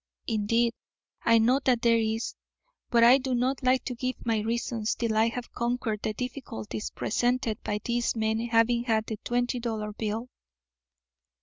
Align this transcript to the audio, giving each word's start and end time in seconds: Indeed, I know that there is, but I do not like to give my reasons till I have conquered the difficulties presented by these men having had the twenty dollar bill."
Indeed, 0.25 0.73
I 1.21 1.37
know 1.37 1.59
that 1.65 1.83
there 1.83 1.99
is, 1.99 2.33
but 2.89 3.03
I 3.03 3.19
do 3.19 3.35
not 3.35 3.61
like 3.61 3.85
to 3.85 3.93
give 3.93 4.15
my 4.25 4.39
reasons 4.39 4.95
till 4.95 5.15
I 5.15 5.27
have 5.27 5.51
conquered 5.53 6.01
the 6.01 6.13
difficulties 6.13 6.89
presented 6.89 7.61
by 7.61 7.81
these 7.85 8.15
men 8.15 8.39
having 8.47 8.85
had 8.85 9.05
the 9.05 9.17
twenty 9.23 9.59
dollar 9.59 9.93
bill." 9.93 10.29